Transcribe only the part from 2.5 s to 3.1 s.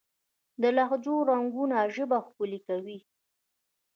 کوي.